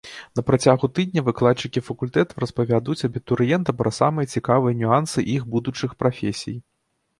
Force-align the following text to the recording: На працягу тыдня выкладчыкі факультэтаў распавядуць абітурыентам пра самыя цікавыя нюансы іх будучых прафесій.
На 0.37 0.43
працягу 0.49 0.87
тыдня 0.99 1.21
выкладчыкі 1.27 1.83
факультэтаў 1.89 2.41
распавядуць 2.45 3.05
абітурыентам 3.09 3.79
пра 3.83 3.93
самыя 3.99 4.31
цікавыя 4.35 4.73
нюансы 4.83 5.19
іх 5.37 5.41
будучых 5.55 5.91
прафесій. 6.05 6.59